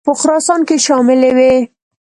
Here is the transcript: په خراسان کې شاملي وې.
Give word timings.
په 0.05 0.11
خراسان 0.19 0.61
کې 0.67 0.75
شاملي 0.85 1.31
وې. 1.37 1.53